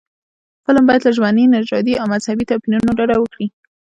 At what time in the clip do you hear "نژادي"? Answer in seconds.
1.55-1.93